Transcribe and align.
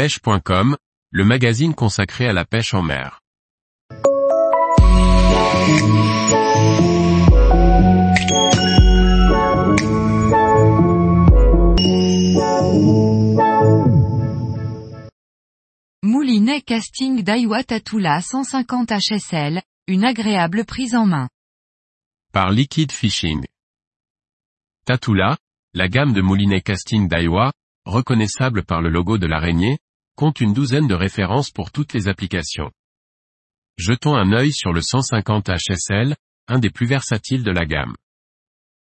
pêche.com, 0.00 0.78
le 1.10 1.24
magazine 1.26 1.74
consacré 1.74 2.26
à 2.26 2.32
la 2.32 2.46
pêche 2.46 2.72
en 2.72 2.80
mer. 2.80 3.20
Moulinet 16.02 16.62
casting 16.62 17.22
Daiwa 17.22 17.62
Tatula 17.62 18.22
150 18.22 18.92
HSL, 18.92 19.60
une 19.86 20.04
agréable 20.06 20.64
prise 20.64 20.94
en 20.94 21.04
main. 21.04 21.28
Par 22.32 22.50
Liquid 22.52 22.90
Fishing. 22.90 23.44
Tatula, 24.86 25.36
la 25.74 25.88
gamme 25.88 26.14
de 26.14 26.22
moulinets 26.22 26.62
casting 26.62 27.06
Daiwa, 27.06 27.52
reconnaissable 27.84 28.64
par 28.64 28.80
le 28.80 28.88
logo 28.88 29.18
de 29.18 29.26
l'araignée, 29.26 29.76
compte 30.20 30.42
une 30.42 30.52
douzaine 30.52 30.86
de 30.86 30.94
références 30.94 31.50
pour 31.50 31.72
toutes 31.72 31.94
les 31.94 32.06
applications. 32.06 32.70
Jetons 33.78 34.14
un 34.14 34.32
œil 34.32 34.52
sur 34.52 34.74
le 34.74 34.82
150 34.82 35.48
HSL, 35.48 36.14
un 36.46 36.58
des 36.58 36.68
plus 36.68 36.84
versatiles 36.84 37.42
de 37.42 37.50
la 37.50 37.64
gamme. 37.64 37.96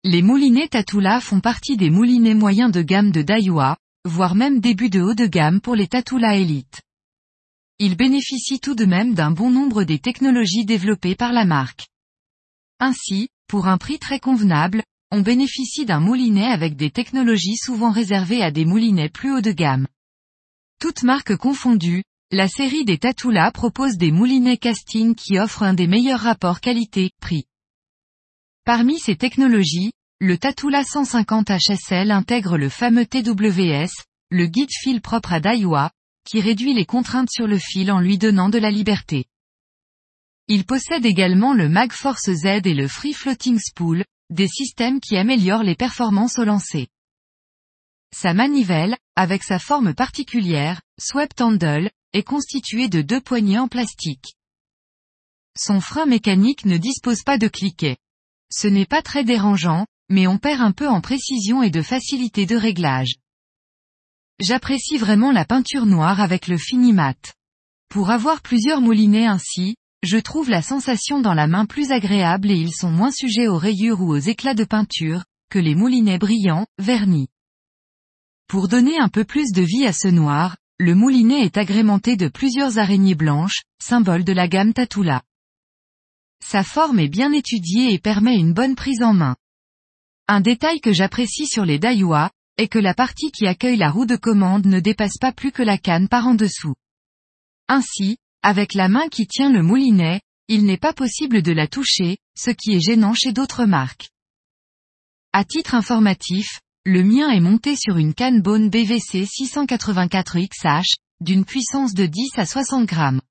Les 0.04 0.22
moulinets 0.22 0.68
Tatula 0.68 1.20
font 1.20 1.40
partie 1.40 1.78
des 1.78 1.90
moulinets 1.90 2.36
moyens 2.36 2.72
de 2.72 2.84
gamme 2.84 3.10
de 3.10 3.24
Daiwa, 3.24 3.76
voire 4.08 4.36
même 4.36 4.60
début 4.60 4.92
de 4.92 5.02
haut 5.02 5.16
de 5.16 5.26
gamme 5.26 5.62
pour 5.62 5.74
les 5.76 5.88
Tatula 5.88 6.36
Elite. 6.36 6.84
Ils 7.80 7.98
bénéficient 7.98 8.60
tout 8.60 8.76
de 8.76 8.86
même 8.86 9.16
d'un 9.16 9.32
bon 9.32 9.50
nombre 9.50 9.84
des 9.84 9.98
technologies 9.98 10.66
développées 10.66 11.16
par 11.16 11.34
la 11.34 11.46
marque. 11.46 11.88
Ainsi, 12.80 13.30
pour 13.48 13.66
un 13.66 13.80
prix 13.80 13.98
très 13.98 14.20
convenable, 14.20 14.84
on 15.10 15.22
bénéficie 15.22 15.88
d'un 15.88 16.02
moulinet 16.02 16.46
avec 16.46 16.76
des 16.76 16.92
technologies 16.92 17.58
souvent 17.58 17.90
réservées 17.90 18.44
à 18.44 18.52
des 18.52 18.66
moulinets 18.66 19.10
plus 19.10 19.34
haut 19.34 19.42
de 19.42 19.54
gamme. 19.54 19.88
Toutes 20.86 21.02
marques 21.02 21.36
confondues, 21.36 22.04
la 22.30 22.48
série 22.48 22.86
des 22.86 23.00
Tatula 23.00 23.50
propose 23.50 23.98
des 23.98 24.12
moulinets 24.12 24.58
casting 24.58 25.16
qui 25.16 25.40
offrent 25.40 25.64
un 25.64 25.74
des 25.74 25.88
meilleurs 25.88 26.20
rapports 26.20 26.62
qualité-prix. 26.62 27.46
Parmi 28.66 29.00
ces 29.00 29.16
technologies, 29.16 29.94
le 30.20 30.38
Tatula 30.38 30.84
150 30.84 31.50
HSL 31.50 32.12
intègre 32.12 32.60
le 32.60 32.70
fameux 32.70 33.08
TWS, 33.08 33.90
le 34.30 34.46
guide 34.46 34.70
fil 34.70 35.02
propre 35.02 35.34
à 35.34 35.40
Daiwa, 35.40 35.90
qui 36.24 36.40
réduit 36.40 36.76
les 36.76 36.86
contraintes 36.86 37.32
sur 37.32 37.48
le 37.48 37.58
fil 37.58 37.92
en 37.92 37.99
lui 37.99 38.20
donnant 38.20 38.49
de 38.49 38.60
la 38.60 38.70
liberté. 38.70 39.26
Il 40.48 40.66
possède 40.66 41.08
également 41.08 41.55
le 41.55 41.68
MagForce 41.68 42.32
Z 42.32 42.62
et 42.64 42.76
le 42.76 42.88
Free 42.88 43.14
Floating 43.14 43.58
Spool, 43.58 44.05
des 44.30 44.48
systèmes 44.48 44.99
qui 44.99 45.18
améliorent 45.18 45.64
les 45.64 45.76
performances 45.76 46.38
au 46.38 46.44
lancer. 46.44 46.90
Sa 48.16 48.36
manivelle, 48.36 48.96
avec 49.16 49.44
sa 49.44 49.60
forme 49.60 49.94
particulière, 49.94 50.82
swept 50.99 51.41
handle, 51.41 51.90
est 52.13 52.24
constituée 52.24 52.90
de 52.90 53.02
deux 53.02 53.21
poignées 53.21 53.60
en 53.60 53.68
plastique. 53.68 54.35
Son 55.58 55.80
frein 55.80 56.05
mécanique 56.05 56.66
ne 56.66 56.77
dispose 56.77 57.24
pas 57.24 57.38
de 57.38 57.48
cliquet. 57.48 57.98
Ce 58.52 58.68
n'est 58.68 58.86
pas 58.86 59.02
très 59.02 59.24
dérangeant, 59.24 59.86
mais 60.10 60.27
on 60.27 60.38
perd 60.38 60.62
un 60.62 60.71
peu 60.71 60.88
en 60.88 61.02
précision 61.02 61.63
et 61.63 61.71
de 61.71 61.82
facilité 61.82 62.46
de 62.46 62.55
réglage. 62.55 63.16
J'apprécie 64.40 64.97
vraiment 64.97 65.31
la 65.31 65.46
peinture 65.46 65.86
noire 65.86 66.19
avec 66.19 66.47
le 66.47 66.58
fini 66.58 66.91
mat. 66.91 67.36
Pour 67.90 68.09
avoir 68.09 68.41
plusieurs 68.41 68.81
moulinets 68.81 69.28
ainsi, 69.28 69.78
je 70.03 70.18
trouve 70.18 70.50
la 70.50 70.62
sensation 70.62 71.19
dans 71.19 71.34
la 71.34 71.47
main 71.47 71.66
plus 71.66 71.91
agréable 71.91 72.52
et 72.52 72.58
ils 72.58 72.74
sont 72.74 72.91
moins 72.91 73.12
sujets 73.12 73.47
aux 73.47 73.58
rayures 73.58 74.02
ou 74.02 74.12
aux 74.12 74.18
éclats 74.18 74.53
de 74.53 74.66
peinture, 74.66 75.24
que 75.50 75.58
les 75.58 75.74
moulinets 75.74 76.18
brillants, 76.18 76.68
vernis. 76.78 77.30
Pour 78.47 78.68
donner 78.68 79.00
un 79.00 79.09
peu 79.09 79.24
plus 79.24 79.51
de 79.51 79.62
vie 79.62 79.85
à 79.85 79.94
ce 79.94 80.07
noir, 80.07 80.56
le 80.78 80.94
moulinet 80.94 81.46
est 81.46 81.57
agrémenté 81.57 82.16
de 82.16 82.28
plusieurs 82.28 82.78
araignées 82.78 83.16
blanches, 83.16 83.63
symbole 83.81 84.24
de 84.24 84.34
la 84.34 84.47
gamme 84.47 84.74
Tatula. 84.74 85.24
Sa 86.44 86.63
forme 86.63 87.00
est 87.00 87.07
bien 87.07 87.31
étudiée 87.31 87.94
et 87.94 88.00
permet 88.00 88.35
une 88.35 88.53
bonne 88.53 88.75
prise 88.75 89.02
en 89.02 89.14
main. 89.14 89.36
Un 90.28 90.42
détail 90.42 90.80
que 90.80 90.94
j'apprécie 90.94 91.47
sur 91.47 91.66
les 91.66 91.80
Daiwa, 91.80 92.31
est 92.58 92.68
que 92.68 92.80
la 92.80 92.94
partie 92.94 93.31
qui 93.31 93.47
accueille 93.47 93.78
la 93.78 93.90
roue 93.90 94.06
de 94.06 94.16
commande 94.16 94.66
ne 94.66 94.80
dépasse 94.80 95.18
pas 95.20 95.31
plus 95.31 95.52
que 95.52 95.64
la 95.64 95.78
canne 95.78 96.08
par 96.08 96.28
en 96.28 96.36
dessous. 96.36 96.75
Ainsi, 97.68 98.18
avec 98.41 98.74
la 98.74 98.88
main 98.88 99.08
qui 99.09 99.28
tient 99.28 99.52
le 99.52 99.62
moulinet, 99.62 100.22
il 100.47 100.66
n'est 100.66 100.78
pas 100.78 100.94
possible 100.94 101.41
de 101.41 101.52
la 101.52 101.68
toucher, 101.68 102.18
ce 102.38 102.52
qui 102.52 102.75
est 102.75 102.80
gênant 102.80 103.14
chez 103.14 103.34
d'autres 103.34 103.66
marques. 103.66 104.09
À 105.34 105.44
titre 105.44 105.75
informatif, 105.75 106.62
le 106.88 107.03
mien 107.03 107.31
est 107.31 107.40
monté 107.40 107.75
sur 107.75 107.97
une 107.97 108.13
canne 108.13 108.44
Bone 108.44 108.69
BVC 108.69 109.23
684XH, 109.23 110.94
d'une 111.19 111.44
puissance 111.44 111.96
de 111.96 112.06
10 112.06 112.38
à 112.38 112.46
60 112.46 112.85
grammes. 112.85 113.22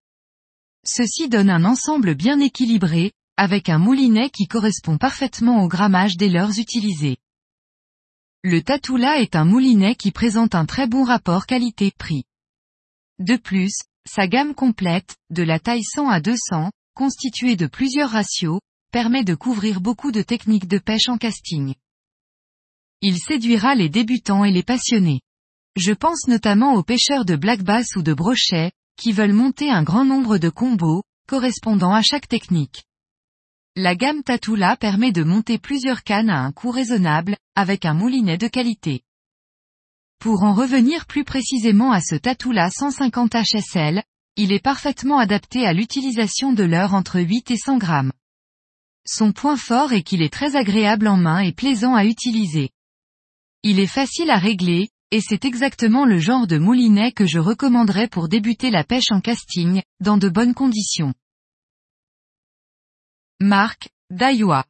Ceci 0.84 1.28
donne 1.28 1.50
un 1.50 1.64
ensemble 1.64 2.16
bien 2.16 2.40
équilibré, 2.40 3.12
avec 3.36 3.68
un 3.68 3.78
moulinet 3.78 4.28
qui 4.30 4.48
correspond 4.48 4.98
parfaitement 4.98 5.62
au 5.62 5.68
grammage 5.68 6.16
des 6.16 6.28
leurres 6.28 6.58
utilisées. 6.58 7.16
Le 8.42 8.60
Tatula 8.60 9.20
est 9.20 9.36
un 9.36 9.44
moulinet 9.44 9.94
qui 9.94 10.10
présente 10.10 10.56
un 10.56 10.66
très 10.66 10.88
bon 10.88 11.04
rapport 11.04 11.46
qualité-prix. 11.46 12.24
De 13.20 13.36
plus, 13.36 13.72
sa 14.04 14.26
gamme 14.26 14.54
complète, 14.56 15.14
de 15.30 15.44
la 15.44 15.60
taille 15.60 15.84
100 15.84 16.08
à 16.08 16.20
200, 16.20 16.72
constituée 16.94 17.54
de 17.54 17.68
plusieurs 17.68 18.10
ratios, 18.10 18.58
permet 18.90 19.22
de 19.22 19.36
couvrir 19.36 19.80
beaucoup 19.80 20.10
de 20.10 20.22
techniques 20.22 20.66
de 20.66 20.78
pêche 20.78 21.08
en 21.08 21.18
casting. 21.18 21.74
Il 23.06 23.18
séduira 23.18 23.74
les 23.74 23.90
débutants 23.90 24.46
et 24.46 24.50
les 24.50 24.62
passionnés. 24.62 25.20
Je 25.76 25.92
pense 25.92 26.26
notamment 26.26 26.72
aux 26.72 26.82
pêcheurs 26.82 27.26
de 27.26 27.36
black 27.36 27.62
bass 27.62 27.96
ou 27.96 28.02
de 28.02 28.14
brochet, 28.14 28.72
qui 28.96 29.12
veulent 29.12 29.34
monter 29.34 29.70
un 29.70 29.82
grand 29.82 30.06
nombre 30.06 30.38
de 30.38 30.48
combos, 30.48 31.02
correspondant 31.28 31.92
à 31.92 32.00
chaque 32.00 32.28
technique. 32.28 32.84
La 33.76 33.94
gamme 33.94 34.22
Tatula 34.22 34.78
permet 34.78 35.12
de 35.12 35.22
monter 35.22 35.58
plusieurs 35.58 36.02
cannes 36.02 36.30
à 36.30 36.40
un 36.40 36.50
coût 36.50 36.70
raisonnable, 36.70 37.36
avec 37.54 37.84
un 37.84 37.92
moulinet 37.92 38.38
de 38.38 38.48
qualité. 38.48 39.02
Pour 40.18 40.42
en 40.42 40.54
revenir 40.54 41.04
plus 41.04 41.24
précisément 41.24 41.92
à 41.92 42.00
ce 42.00 42.14
Tatula 42.14 42.70
150 42.70 43.34
HSL, 43.34 44.02
il 44.36 44.50
est 44.50 44.64
parfaitement 44.64 45.18
adapté 45.18 45.66
à 45.66 45.74
l'utilisation 45.74 46.54
de 46.54 46.64
l'heure 46.64 46.94
entre 46.94 47.20
8 47.20 47.50
et 47.50 47.58
100 47.58 47.76
grammes. 47.76 48.12
Son 49.06 49.32
point 49.32 49.58
fort 49.58 49.92
est 49.92 50.02
qu'il 50.02 50.22
est 50.22 50.32
très 50.32 50.56
agréable 50.56 51.06
en 51.06 51.18
main 51.18 51.40
et 51.40 51.52
plaisant 51.52 51.94
à 51.94 52.06
utiliser. 52.06 52.70
Il 53.66 53.80
est 53.80 53.86
facile 53.86 54.28
à 54.28 54.36
régler, 54.36 54.90
et 55.10 55.22
c'est 55.22 55.46
exactement 55.46 56.04
le 56.04 56.18
genre 56.18 56.46
de 56.46 56.58
moulinet 56.58 57.12
que 57.12 57.24
je 57.24 57.38
recommanderais 57.38 58.08
pour 58.08 58.28
débuter 58.28 58.70
la 58.70 58.84
pêche 58.84 59.10
en 59.10 59.22
casting, 59.22 59.82
dans 60.00 60.18
de 60.18 60.28
bonnes 60.28 60.52
conditions. 60.52 61.14
Marque, 63.40 63.88
Daiwa. 64.10 64.66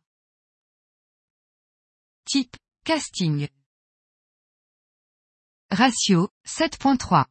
Type, 2.24 2.56
casting. 2.84 3.48
Ratio, 5.72 6.28
7.3. 6.46 7.24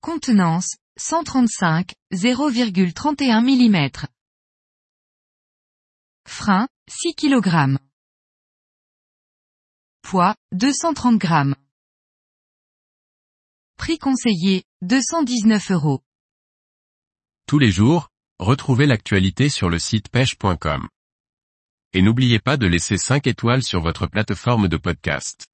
Contenance, 0.00 0.78
135, 0.96 1.94
0,31 2.14 3.42
mm. 3.42 4.06
Frein, 6.26 6.66
6 6.88 7.14
kg. 7.14 7.78
Poids, 10.04 10.34
230 10.52 11.18
g. 11.18 11.54
Prix 13.78 13.98
conseillé, 13.98 14.64
219 14.82 15.70
euros. 15.70 16.02
Tous 17.48 17.58
les 17.58 17.70
jours, 17.70 18.10
retrouvez 18.38 18.84
l'actualité 18.84 19.48
sur 19.48 19.70
le 19.70 19.78
site 19.78 20.10
pêche.com. 20.10 20.88
Et 21.94 22.02
n'oubliez 22.02 22.38
pas 22.38 22.58
de 22.58 22.66
laisser 22.66 22.98
5 22.98 23.26
étoiles 23.26 23.62
sur 23.62 23.80
votre 23.80 24.06
plateforme 24.06 24.68
de 24.68 24.76
podcast. 24.76 25.46